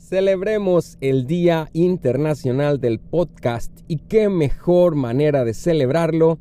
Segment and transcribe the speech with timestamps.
[0.00, 6.38] Celebremos el Día Internacional del Podcast y qué mejor manera de celebrarlo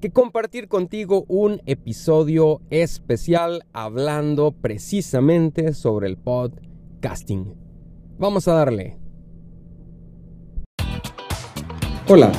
[0.00, 7.54] que compartir contigo un episodio especial hablando precisamente sobre el podcasting.
[8.18, 8.98] Vamos a darle.
[12.08, 12.30] Hola,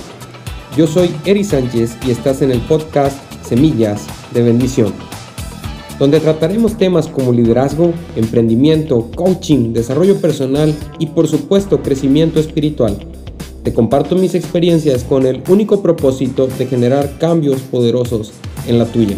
[0.77, 4.93] yo soy Eri Sánchez y estás en el podcast Semillas de Bendición
[5.99, 12.97] donde trataremos temas como liderazgo, emprendimiento, coaching, desarrollo personal y por supuesto crecimiento espiritual.
[13.63, 18.31] Te comparto mis experiencias con el único propósito de generar cambios poderosos
[18.67, 19.17] en la tuya.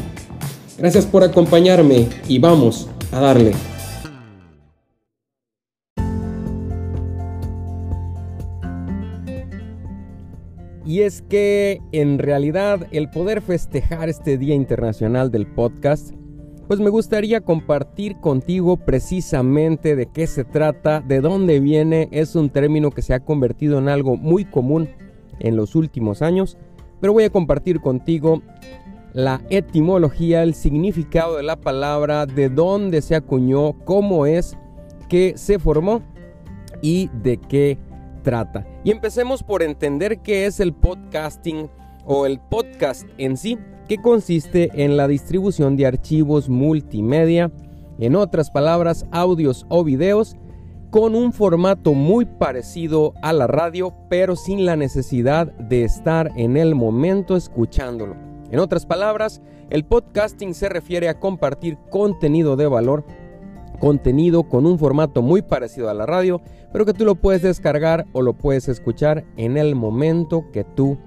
[0.77, 3.51] Gracias por acompañarme y vamos a darle.
[10.83, 16.11] Y es que en realidad el poder festejar este Día Internacional del Podcast
[16.71, 22.49] pues me gustaría compartir contigo precisamente de qué se trata, de dónde viene, es un
[22.49, 24.87] término que se ha convertido en algo muy común
[25.41, 26.57] en los últimos años,
[27.01, 28.41] pero voy a compartir contigo
[29.11, 34.55] la etimología, el significado de la palabra, de dónde se acuñó, cómo es
[35.09, 36.01] que se formó
[36.81, 37.79] y de qué
[38.23, 38.65] trata.
[38.85, 41.69] Y empecemos por entender qué es el podcasting
[42.05, 43.59] o el podcast en sí
[43.91, 47.51] que consiste en la distribución de archivos multimedia,
[47.99, 50.37] en otras palabras, audios o videos,
[50.91, 56.55] con un formato muy parecido a la radio, pero sin la necesidad de estar en
[56.55, 58.15] el momento escuchándolo.
[58.49, 63.03] En otras palabras, el podcasting se refiere a compartir contenido de valor,
[63.81, 66.39] contenido con un formato muy parecido a la radio,
[66.71, 70.97] pero que tú lo puedes descargar o lo puedes escuchar en el momento que tú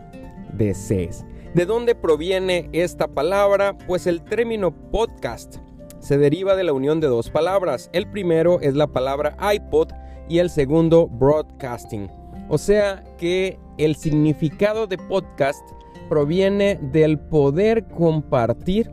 [0.52, 1.24] desees.
[1.54, 3.78] ¿De dónde proviene esta palabra?
[3.86, 5.58] Pues el término podcast
[6.00, 7.90] se deriva de la unión de dos palabras.
[7.92, 9.92] El primero es la palabra iPod
[10.28, 12.10] y el segundo broadcasting.
[12.48, 15.64] O sea que el significado de podcast
[16.08, 18.90] proviene del poder compartir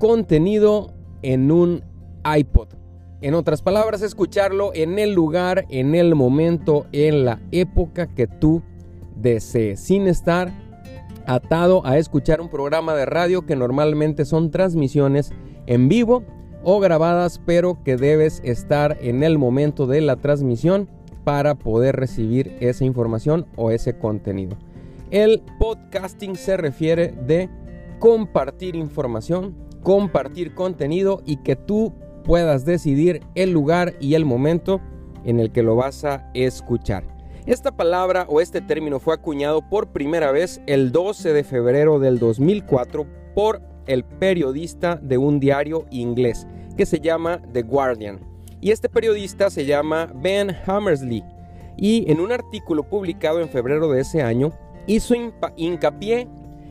[0.00, 0.92] contenido
[1.22, 1.84] en un
[2.24, 2.70] iPod.
[3.20, 8.62] En otras palabras, escucharlo en el lugar, en el momento, en la época que tú
[9.14, 10.69] desees, sin estar
[11.26, 15.32] atado a escuchar un programa de radio que normalmente son transmisiones
[15.66, 16.24] en vivo
[16.62, 20.88] o grabadas, pero que debes estar en el momento de la transmisión
[21.24, 24.56] para poder recibir esa información o ese contenido.
[25.10, 27.48] El podcasting se refiere de
[27.98, 31.92] compartir información, compartir contenido y que tú
[32.24, 34.80] puedas decidir el lugar y el momento
[35.24, 37.19] en el que lo vas a escuchar.
[37.46, 42.18] Esta palabra o este término fue acuñado por primera vez el 12 de febrero del
[42.18, 46.46] 2004 por el periodista de un diario inglés
[46.76, 48.20] que se llama The Guardian.
[48.60, 51.24] Y este periodista se llama Ben Hammersley.
[51.78, 54.52] Y en un artículo publicado en febrero de ese año
[54.86, 55.14] hizo
[55.56, 56.28] hincapié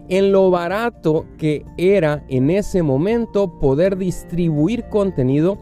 [0.07, 5.57] en lo barato que era en ese momento poder distribuir contenido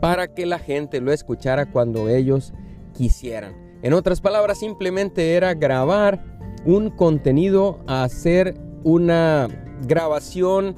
[0.00, 2.52] para que la gente lo escuchara cuando ellos
[2.94, 3.69] quisieran.
[3.82, 6.24] En otras palabras, simplemente era grabar
[6.64, 8.54] un contenido, hacer
[8.84, 9.48] una
[9.86, 10.76] grabación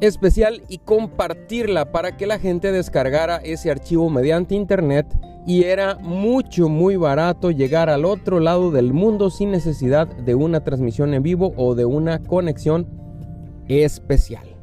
[0.00, 5.06] especial y compartirla para que la gente descargara ese archivo mediante internet
[5.46, 10.64] y era mucho muy barato llegar al otro lado del mundo sin necesidad de una
[10.64, 12.86] transmisión en vivo o de una conexión
[13.68, 14.53] especial.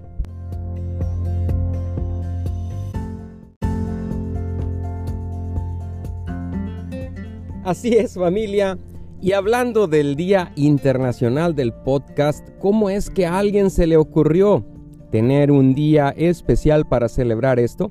[7.64, 8.78] Así es familia.
[9.22, 14.66] Y hablando del Día Internacional del Podcast, ¿cómo es que a alguien se le ocurrió
[15.12, 17.88] tener un día especial para celebrar esto?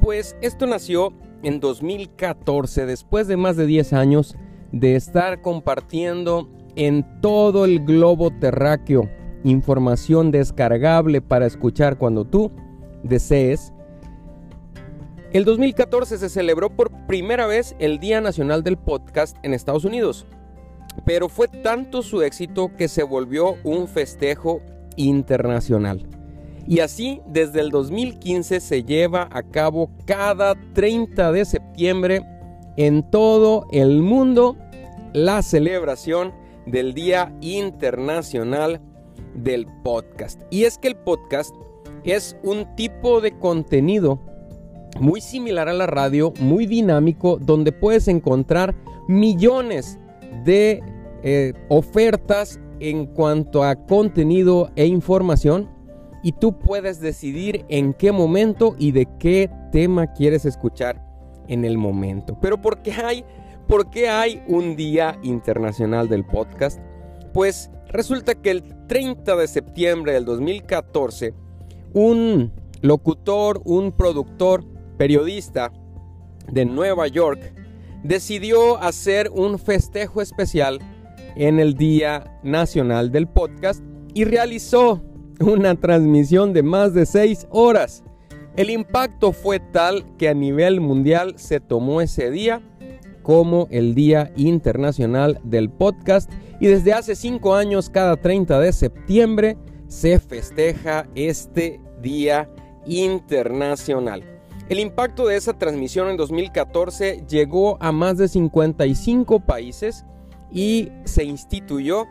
[0.00, 1.12] Pues esto nació
[1.44, 4.36] en 2014, después de más de 10 años
[4.72, 9.08] de estar compartiendo en todo el globo terráqueo
[9.44, 12.50] información descargable para escuchar cuando tú
[13.04, 13.72] desees
[15.32, 20.26] el 2014 se celebró por primera vez el Día Nacional del Podcast en Estados Unidos,
[21.04, 24.62] pero fue tanto su éxito que se volvió un festejo
[24.96, 26.06] internacional.
[26.66, 32.22] Y así, desde el 2015 se lleva a cabo cada 30 de septiembre
[32.76, 34.56] en todo el mundo
[35.12, 36.32] la celebración
[36.66, 38.80] del Día Internacional
[39.34, 40.40] del Podcast.
[40.50, 41.54] Y es que el podcast
[42.04, 44.20] es un tipo de contenido
[45.00, 48.74] muy similar a la radio, muy dinámico, donde puedes encontrar
[49.08, 49.98] millones
[50.44, 50.82] de
[51.22, 55.68] eh, ofertas en cuanto a contenido e información
[56.22, 61.04] y tú puedes decidir en qué momento y de qué tema quieres escuchar
[61.48, 62.38] en el momento.
[62.40, 63.24] Pero ¿por qué hay,
[63.66, 66.80] por qué hay un Día Internacional del Podcast?
[67.32, 71.34] Pues resulta que el 30 de septiembre del 2014,
[71.94, 74.64] un locutor, un productor,
[74.98, 75.72] periodista
[76.50, 77.54] de Nueva York,
[78.02, 80.80] decidió hacer un festejo especial
[81.36, 85.02] en el Día Nacional del Podcast y realizó
[85.40, 88.02] una transmisión de más de 6 horas.
[88.56, 92.60] El impacto fue tal que a nivel mundial se tomó ese día
[93.22, 96.30] como el Día Internacional del Podcast
[96.60, 99.56] y desde hace 5 años cada 30 de septiembre
[99.86, 102.50] se festeja este Día
[102.86, 104.37] Internacional.
[104.68, 110.04] El impacto de esa transmisión en 2014 llegó a más de 55 países
[110.52, 112.06] y se instituyó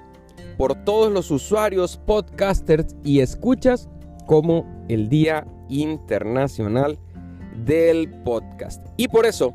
[0.58, 3.88] por todos los usuarios, podcasters y escuchas
[4.26, 6.98] como el Día Internacional
[7.64, 8.84] del Podcast.
[8.98, 9.54] Y por eso,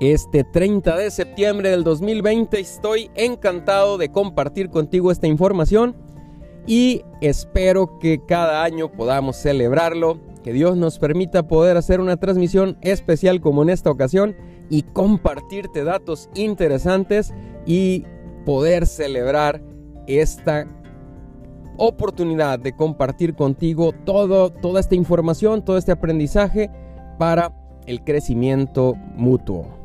[0.00, 5.96] este 30 de septiembre del 2020 estoy encantado de compartir contigo esta información
[6.64, 12.76] y espero que cada año podamos celebrarlo, que Dios nos permita poder hacer una transmisión
[12.82, 14.36] especial como en esta ocasión
[14.68, 17.32] y compartirte datos interesantes
[17.66, 18.04] y
[18.44, 19.62] poder celebrar
[20.06, 20.66] esta
[21.78, 26.70] oportunidad de compartir contigo todo, toda esta información, todo este aprendizaje
[27.18, 27.52] para
[27.86, 29.83] el crecimiento mutuo.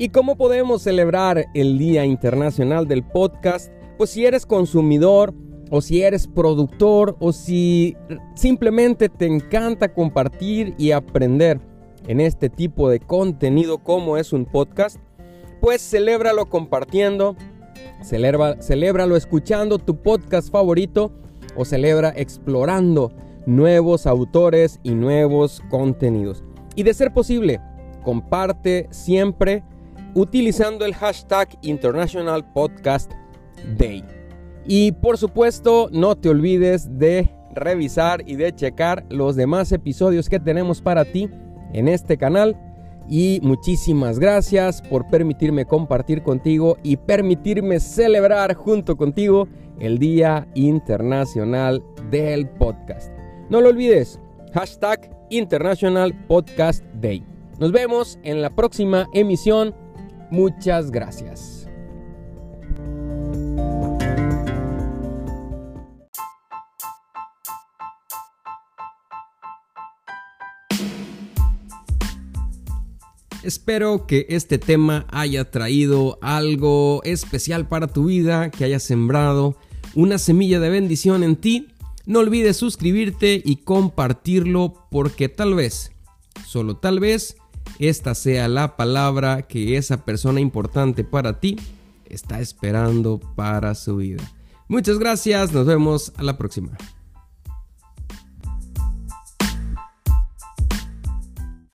[0.00, 3.72] ¿Y cómo podemos celebrar el Día Internacional del Podcast?
[3.96, 5.34] Pues si eres consumidor
[5.72, 7.96] o si eres productor o si
[8.36, 11.60] simplemente te encanta compartir y aprender
[12.06, 14.98] en este tipo de contenido como es un podcast,
[15.60, 17.34] pues celébralo compartiendo,
[18.00, 21.10] celebra, celébralo escuchando tu podcast favorito
[21.56, 23.10] o celebra explorando
[23.46, 26.44] nuevos autores y nuevos contenidos.
[26.76, 27.60] Y de ser posible,
[28.04, 29.64] comparte siempre
[30.18, 33.12] utilizando el hashtag International Podcast
[33.78, 34.04] Day.
[34.66, 40.40] Y por supuesto, no te olvides de revisar y de checar los demás episodios que
[40.40, 41.30] tenemos para ti
[41.72, 42.56] en este canal.
[43.08, 49.46] Y muchísimas gracias por permitirme compartir contigo y permitirme celebrar junto contigo
[49.78, 53.12] el Día Internacional del Podcast.
[53.50, 54.20] No lo olvides,
[54.52, 57.24] hashtag International Podcast Day.
[57.60, 59.74] Nos vemos en la próxima emisión
[60.30, 61.68] Muchas gracias.
[73.42, 79.56] Espero que este tema haya traído algo especial para tu vida, que haya sembrado
[79.94, 81.68] una semilla de bendición en ti.
[82.04, 85.92] No olvides suscribirte y compartirlo porque tal vez,
[86.46, 87.36] solo tal vez,
[87.78, 91.56] esta sea la palabra que esa persona importante para ti
[92.06, 94.22] está esperando para su vida.
[94.68, 96.76] Muchas gracias, nos vemos a la próxima.